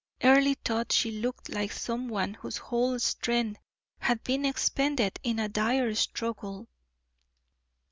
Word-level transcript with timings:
Earle 0.23 0.55
thought 0.65 0.91
she 0.91 1.11
looked 1.11 1.49
like 1.49 1.71
some 1.71 2.07
one 2.09 2.33
whose 2.33 2.57
whole 2.57 2.97
strength 2.97 3.59
had 3.99 4.23
been 4.23 4.45
expended 4.45 5.19
in 5.21 5.37
a 5.37 5.47
dire 5.47 5.93
struggle. 5.93 6.67